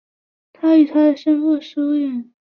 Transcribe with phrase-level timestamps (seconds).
[0.51, 2.33] 他与他的生父疏远。